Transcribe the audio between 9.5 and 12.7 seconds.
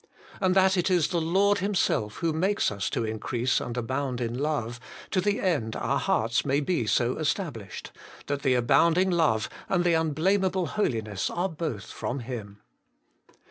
and the unblameable holiness are both from Him.